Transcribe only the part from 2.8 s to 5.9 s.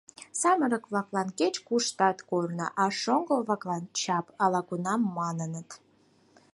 а шоҥго-влаклан— чап»,— ала-кунам маныныт.